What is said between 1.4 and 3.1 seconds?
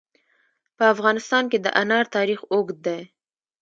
کې د انار تاریخ اوږد دی.